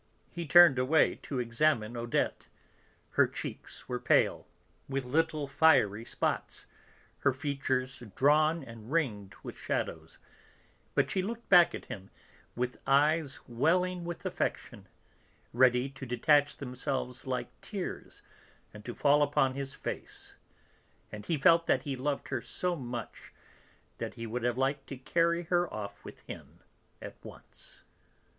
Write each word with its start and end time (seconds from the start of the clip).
He 0.31 0.47
turned 0.47 0.79
away 0.79 1.19
to 1.21 1.37
examine 1.37 1.95
Odette; 1.95 2.47
her 3.11 3.27
cheeks 3.27 3.87
were 3.87 3.99
pale, 3.99 4.47
with 4.89 5.05
little 5.05 5.45
fiery 5.47 6.05
spots, 6.05 6.65
her 7.19 7.31
features 7.33 8.01
drawn 8.15 8.63
and 8.63 8.91
ringed 8.91 9.35
with 9.43 9.55
shadows; 9.59 10.17
but 10.95 11.11
she 11.11 11.21
looked 11.21 11.47
back 11.49 11.75
at 11.75 11.85
him 11.85 12.09
with 12.55 12.79
eyes 12.87 13.41
welling 13.47 14.03
with 14.03 14.25
affection, 14.25 14.87
ready 15.53 15.87
to 15.89 16.07
detach 16.07 16.57
themselves 16.57 17.27
like 17.27 17.51
tears 17.61 18.23
and 18.73 18.83
to 18.85 18.95
fall 18.95 19.21
upon 19.21 19.53
his 19.53 19.75
face, 19.75 20.35
and 21.11 21.27
he 21.27 21.37
felt 21.37 21.67
that 21.67 21.83
he 21.83 21.95
loved 21.95 22.29
her 22.29 22.41
so 22.41 22.75
much 22.75 23.31
that 23.99 24.15
he 24.15 24.25
would 24.25 24.41
have 24.41 24.57
liked 24.57 24.87
to 24.87 24.97
carry 24.97 25.43
her 25.43 25.71
off 25.71 26.03
with 26.03 26.21
him 26.21 26.61
at 27.03 27.23
once. 27.23 27.83